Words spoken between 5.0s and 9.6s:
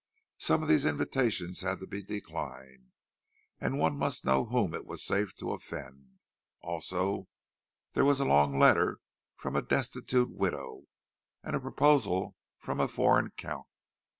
safe to offend. Also, there was a long letter from